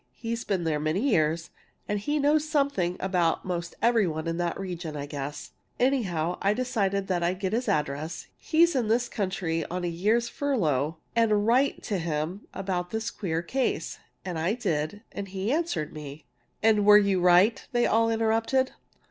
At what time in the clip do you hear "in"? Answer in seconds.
4.25-4.37, 8.75-8.87